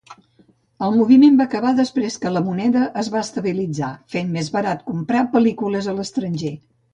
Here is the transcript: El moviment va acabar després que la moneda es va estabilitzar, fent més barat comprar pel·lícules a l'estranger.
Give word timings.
El 0.85 0.93
moviment 1.01 1.35
va 1.41 1.45
acabar 1.49 1.73
després 1.79 2.17
que 2.23 2.31
la 2.37 2.41
moneda 2.47 2.87
es 3.03 3.11
va 3.17 3.21
estabilitzar, 3.27 3.91
fent 4.15 4.33
més 4.39 4.51
barat 4.57 4.83
comprar 4.89 5.23
pel·lícules 5.37 5.91
a 5.93 5.97
l'estranger. 6.01 6.57